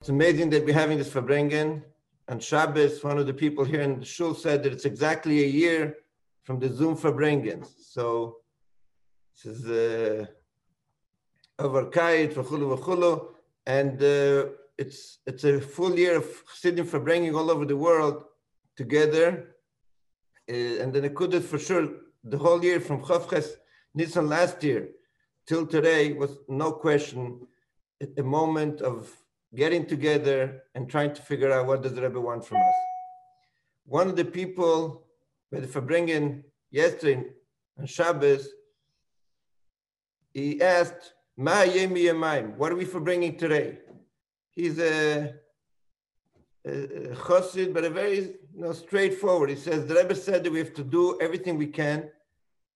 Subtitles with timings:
[0.00, 1.82] It's amazing that we're having this Farbrengen.
[2.26, 5.46] And Shabbos, one of the people here in the shul said that it's exactly a
[5.46, 5.94] year
[6.42, 7.68] from the Zoom Farbrengens.
[7.82, 8.36] So
[9.34, 10.24] this is uh,
[11.58, 13.26] over Kait, v'chulu v'chulu,
[13.66, 18.24] and uh, it's it's a full year of Chassidim Farbrengen all over the world
[18.76, 19.54] together.
[20.50, 21.88] Uh, and could for sure
[22.24, 23.48] the whole year from Chavches
[23.94, 24.88] Nissan last year
[25.46, 27.46] till today was no question
[28.16, 29.14] a moment of
[29.54, 32.74] getting together and trying to figure out what does the Rebbe want from us.
[33.84, 35.06] One of the people
[35.50, 37.24] with Farbrengen yesterday
[37.78, 38.48] on Shabbos,
[40.32, 43.78] he asked, Ma yemi what are we for bringing today?
[44.50, 45.34] He's a,
[46.66, 49.50] a, a chassid, but a very you know, straightforward.
[49.50, 52.10] He says, the Rebbe said that we have to do everything we can.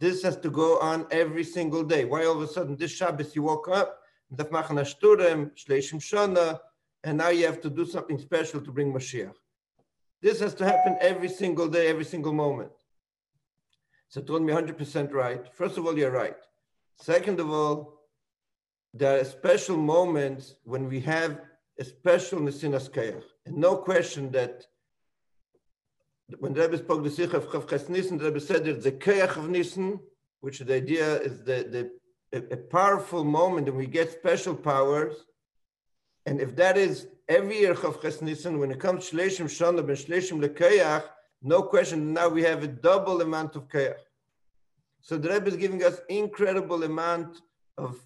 [0.00, 2.04] This has to go on every single day.
[2.04, 4.00] Why all of a sudden this Shabbos you woke up
[7.04, 9.34] and now you have to do something special to bring Mashiach.
[10.22, 12.72] This has to happen every single day, every single moment.
[14.08, 15.44] So told me 100% right.
[15.54, 16.36] First of all, you're right.
[16.98, 18.00] Second of all,
[18.94, 21.40] there are special moments when we have
[21.78, 23.24] a special Nesinas Kayach.
[23.44, 24.64] And no question that
[26.38, 30.00] when Rebbe spoke the Sicha of Chavches Nissen, Rebbe said that the Kayach of Nissen,
[30.40, 31.90] which the idea is the, the
[32.34, 35.14] a, a powerful moment and we get special powers.
[36.26, 39.96] And if that is every year Chavches Nisan, when it comes to Shleshim Shana ben
[39.96, 41.04] Shleshim Lekayach,
[41.42, 43.96] no question, now we have a double amount of Kayach.
[45.00, 47.42] So the Rebbe is giving us incredible amount
[47.76, 47.98] of,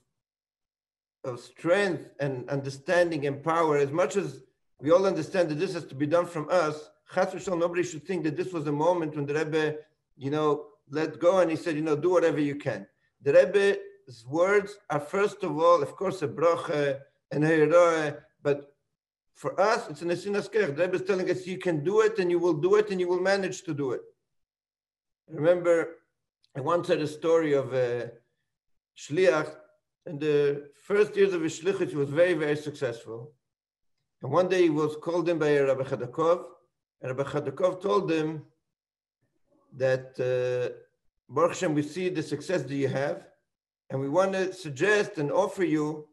[1.25, 3.77] of strength and understanding and power.
[3.79, 4.43] As much as
[4.81, 8.25] we all understand that this has to be done from us, Chas nobody should think
[8.25, 9.77] that this was a moment when the Rebbe,
[10.17, 12.87] you know, let go and he said, you know, do whatever you can.
[13.23, 13.79] The Rebbe
[14.27, 18.73] words are first of all, of course, a bracha and a but
[19.35, 20.75] for us, it's an esinas kech.
[20.75, 23.01] The Rebbe is telling us you can do it and you will do it and
[23.01, 24.01] you will manage to do it.
[25.31, 25.97] I remember
[26.57, 28.11] I once heard a story of a
[28.97, 29.55] shliach.
[30.07, 33.33] In the first years of his shlichut, he was very, very successful.
[34.23, 36.45] And one day he was called in by Rabbi Chadakov,
[37.01, 38.43] and Rabbi Chadakov told him
[39.77, 40.75] that, uh,
[41.29, 43.27] Baruch Hashem, we see the success that you have,
[43.91, 46.07] and we want to suggest and offer you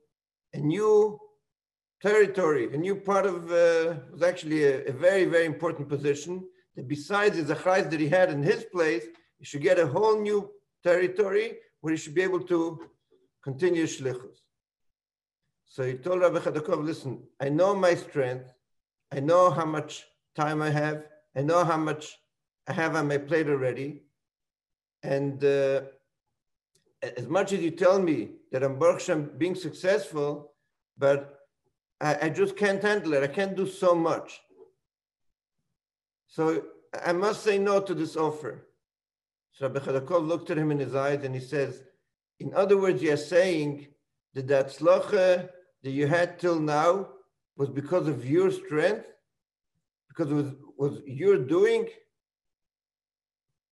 [0.53, 1.19] a new
[2.01, 6.87] territory, a new part of, uh, was actually a, a, very, very important position, that
[6.87, 9.05] besides the Zachrais that he had in his place,
[9.37, 10.49] he should get a whole new
[10.83, 12.79] territory where he should be able to
[13.43, 14.37] continue Shlichus.
[15.65, 18.53] So he told Rabbi Chadakov, listen, I know my strength,
[19.11, 20.05] I know how much
[20.35, 21.03] time I have,
[21.35, 22.17] I know how much
[22.67, 24.03] I have on my plate already,
[25.03, 25.81] and uh,
[27.17, 30.51] as much as you tell me that I'm Baruch being successful,
[30.97, 31.39] but
[32.01, 33.23] I, I, just can't handle it.
[33.23, 34.41] I can't do so much.
[36.27, 36.63] So
[37.05, 38.67] I must say no to this offer.
[39.51, 41.83] So Rabbi Chadakov looked at him in his eyes and he says,
[42.39, 43.87] in other words, you're saying
[44.33, 45.49] that that tzlacha
[45.83, 47.09] that you had till now
[47.55, 49.05] was because of your strength,
[50.09, 51.87] because it was, was your doing,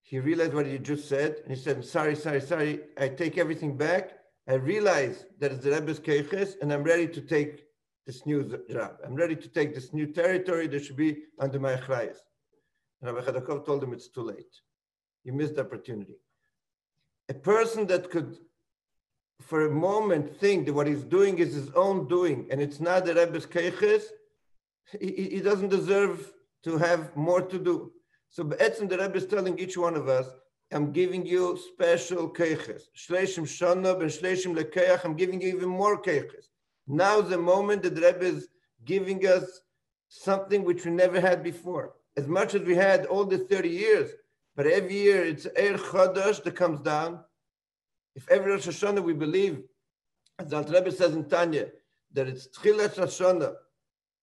[0.04, 3.78] he realized what he just said, and he said, sorry, sorry, sorry, I take everything
[3.78, 4.12] back.
[4.48, 7.64] I realize that it's the Rebbe's Keiches, and I'm ready to take
[8.06, 8.98] this new job.
[9.06, 12.18] I'm ready to take this new territory that should be under my achrayas.
[13.02, 14.54] And Rabbi Chadakov told him it's too late.
[15.24, 16.16] You missed the opportunity.
[17.30, 18.36] A person that could,
[19.40, 23.06] for a moment, think that what he's doing is his own doing, and it's not
[23.06, 24.04] the Rebbe's Keiches,
[25.00, 26.34] he, he doesn't deserve
[26.64, 27.94] to have more to do.
[28.34, 30.26] So Be'etzim, the Rebbe is telling each one of us,
[30.72, 32.82] I'm giving you special keiches.
[32.98, 36.46] Shleishim shana ben shleishim lekeach, I'm giving you even more keiches.
[36.88, 38.48] Now is the moment that the Rebbe is
[38.86, 39.62] giving us
[40.08, 41.94] something which we never had before.
[42.18, 44.10] As much as we had all the 30 years,
[44.56, 47.20] but every year it's Er Chadash that comes down.
[48.16, 49.62] If every Rosh Hashanah we believe,
[50.40, 51.68] as the Rebbe says in Tanya,
[52.14, 53.54] that it's Tchilat Hashanah,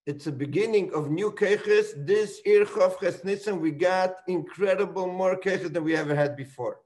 [0.07, 2.07] it's a beginning of new keches.
[2.07, 6.81] This Chav Nissen, we got incredible more keches than we ever had before.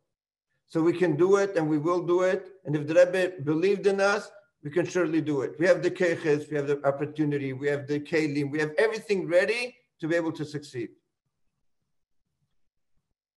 [0.67, 2.49] So we can do it and we will do it.
[2.65, 4.31] And if the Rebbe believed in us,
[4.65, 5.55] we can surely do it.
[5.59, 9.29] We have the keches, we have the opportunity, we have the kelim, we have everything
[9.29, 10.89] ready to be able to succeed.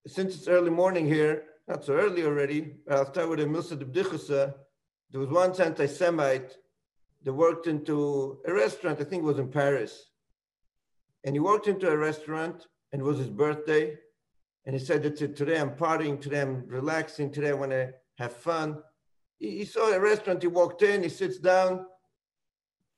[0.08, 4.54] Since it's early morning here, not so early already, I'll start with a Milsa de
[5.12, 6.58] There was one anti-Semite
[7.24, 10.12] that worked into a restaurant, I think it was in Paris.
[11.24, 13.98] And he walked into a restaurant and it was his birthday.
[14.66, 18.34] And he said, that today I'm partying, today I'm relaxing, today I want to have
[18.34, 18.82] fun.
[19.40, 21.86] He, he saw a restaurant, he walked in, he sits down.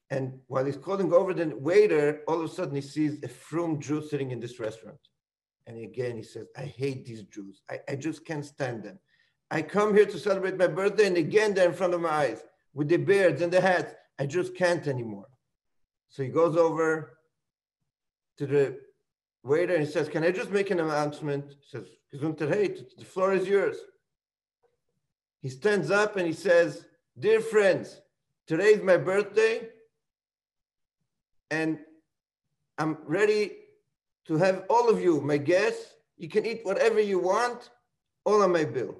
[0.10, 3.80] And while he's calling over the waiter, all of a sudden he sees a frum
[3.80, 5.00] Jew sitting in this restaurant.
[5.68, 7.62] And again, he says, I hate these Jews.
[7.69, 8.98] I, I just can't stand them.
[9.51, 12.44] I come here to celebrate my birthday, and again, they're in front of my eyes
[12.74, 13.94] with the beards and the hats.
[14.19, 15.30] I just can't anymore.
[16.10, 17.18] So he goes over
[18.38, 18.80] to the
[19.44, 21.45] waiter and he says, Can I just make an announcement?
[21.50, 23.77] He says, Gesundheit, the floor is yours.
[25.42, 26.86] He stands up and he says,
[27.18, 28.01] Dear friends,
[28.45, 29.69] today is my birthday,
[31.50, 31.80] and
[32.77, 33.54] I'm ready
[34.25, 35.94] to have all of you, my guests.
[36.18, 37.69] You can eat whatever you want,
[38.25, 38.95] all on my bill.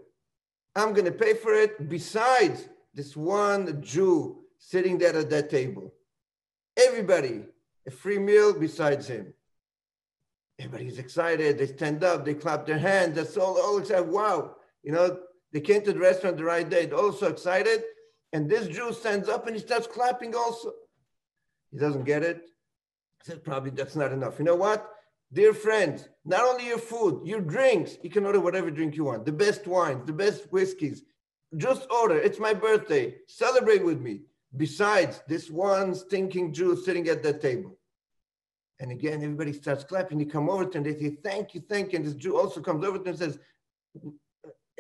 [0.76, 5.94] I'm going to pay for it besides this one Jew sitting there at that table.
[6.78, 7.46] Everybody,
[7.88, 9.34] a free meal besides him.
[10.60, 11.58] Everybody's excited.
[11.58, 13.16] They stand up, they clap their hands.
[13.16, 14.08] That's all, all excited.
[14.08, 14.56] Wow.
[14.84, 15.20] You know,
[15.52, 16.86] they came to the restaurant the right day.
[16.86, 17.84] They're also excited.
[18.34, 20.74] And this Jew stands up and he starts clapping also.
[21.72, 22.42] He doesn't get it.
[23.24, 24.38] He says, probably that's not enough.
[24.38, 24.88] You know what?
[25.32, 29.26] Dear friends, not only your food, your drinks, you can order whatever drink you want,
[29.26, 31.04] the best wines, the best whiskeys.
[31.58, 32.18] Just order.
[32.18, 33.16] It's my birthday.
[33.28, 34.22] Celebrate with me.
[34.56, 37.78] Besides this one stinking Jew sitting at that table.
[38.80, 40.20] And again, everybody starts clapping.
[40.20, 41.98] You come over to them, they say, Thank you, thank you.
[41.98, 43.40] And this Jew also comes over to them and says,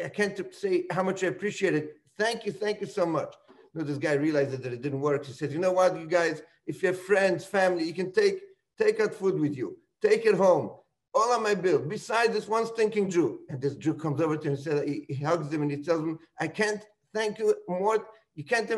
[0.03, 1.97] I can't say how much I appreciate it.
[2.17, 3.35] Thank you, thank you so much.
[3.75, 5.25] You this guy realizes that it didn't work.
[5.25, 8.41] He says, You know what, you guys, if you have friends, family, you can take
[8.77, 10.71] take out food with you take it home.
[11.13, 13.39] All on my bill, besides this one stinking Jew.
[13.49, 15.77] And this Jew comes over to him and says, he, he hugs him and he
[15.77, 18.05] tells him, I can't thank you more.
[18.35, 18.69] You can't.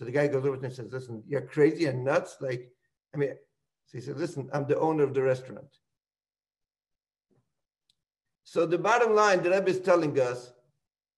[0.00, 2.36] So the guy goes over and says, Listen, you're crazy and nuts.
[2.40, 2.72] Like,
[3.14, 3.34] I mean,
[3.84, 5.66] so he said, Listen, I'm the owner of the restaurant.
[8.44, 10.52] So the bottom line, the Rebbe is telling us,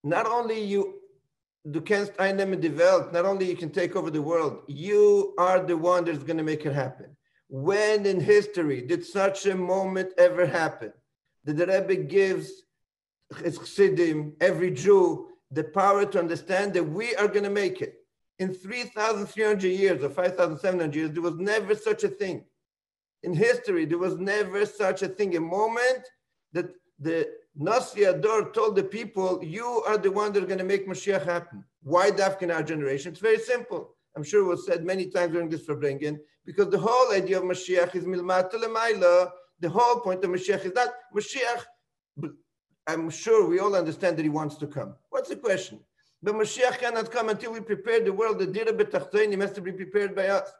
[0.02, 0.98] not only you
[1.70, 5.60] du kannst einnehmen die Welt, not only you can take over the world, you are
[5.64, 7.16] the one that's going to make it happen.
[7.48, 10.92] When in history did such a moment ever happen?
[11.44, 12.50] That the Rebbe gives
[13.32, 18.01] Chassidim, every Jew, the power to understand that we are going to make it.
[18.42, 22.44] In 3,300 years or 5,700 years, there was never such a thing.
[23.22, 25.36] In history, there was never such a thing.
[25.36, 26.02] A moment
[26.52, 26.68] that
[26.98, 31.24] the Nasi HaDor told the people, you are the one that's going to make Mashiach
[31.24, 31.64] happen.
[31.84, 33.12] Why Dafka in our generation?
[33.12, 33.94] It's very simple.
[34.16, 37.44] I'm sure it was said many times during this Farbrengen, because the whole idea of
[37.44, 38.58] Mashiach is milmata.
[39.60, 41.62] The whole point of Mashiach is not Mashiach.
[42.88, 44.96] I'm sure we all understand that he wants to come.
[45.10, 45.78] What's the question?
[46.22, 48.38] But Mashiach cannot come until we prepare the world.
[48.38, 50.52] The Dira B'Tachtenim has to be prepared by us.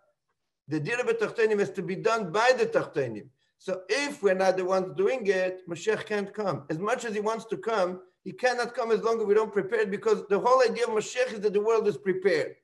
[0.69, 3.29] The Dira B'Tachtenim has to be done by the Tachtenim.
[3.59, 6.65] So if we're not the ones doing it, Mashiach can't come.
[6.69, 9.53] As much as he wants to come, he cannot come as long as we don't
[9.53, 12.57] prepare it because the whole idea of Mashiach is that the world is prepared.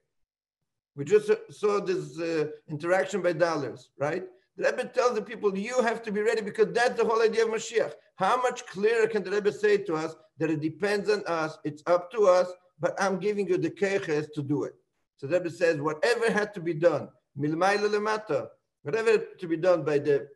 [0.97, 4.25] We just saw this uh, interaction by dollars, right?
[4.57, 7.45] The Rebbe tells the people, you have to be ready because that's the whole idea
[7.45, 7.93] of Mashiach.
[8.17, 11.85] How much clearer can the Rebbe say to us that it depends on us, it's
[11.87, 12.51] up to us,
[12.81, 14.75] but I'm giving you the keches to do it.
[15.17, 17.09] So the Rebbe says, whatever had to be done,
[17.39, 18.49] milmayla lemata,
[18.83, 20.29] whatever to be done by the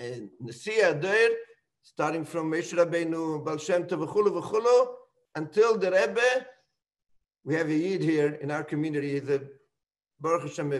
[0.00, 0.04] uh,
[0.42, 1.30] Nasiya there,
[1.82, 4.86] starting from Moshe Rabbeinu, Baal Shem Tov, v'chulu, v'chulu,
[5.34, 6.46] until the Rebbe,
[7.44, 9.42] we have a Yid here in our community, he's a
[10.20, 10.72] Baruch Hashem,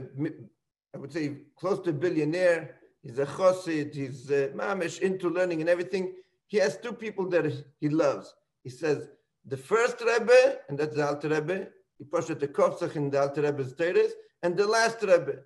[0.94, 2.76] I would say close to a billionaire.
[3.02, 3.94] He's a chassid.
[3.94, 6.14] He's a mamish into learning and everything.
[6.46, 8.32] He has two people that he loves.
[8.62, 9.08] He says
[9.46, 11.68] the first Rebbe, and that's the Alter Rebbe.
[11.98, 15.36] He pushed the Kovsach in the Alter Rebbe's Teres, and the last Rebbe.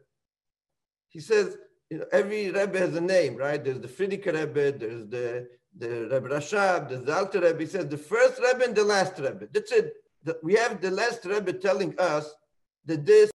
[1.08, 1.56] He says
[1.90, 3.62] you know, every Rebbe has a name, right?
[3.62, 7.60] There's the Frierdiker Rebbe, there's the the Rebbe Rashab, there's the Alter Rebbe.
[7.60, 9.48] He says the first Rebbe and the last Rebbe.
[9.52, 9.94] That's it.
[10.42, 12.34] We have the last Rebbe telling us
[12.86, 13.30] that this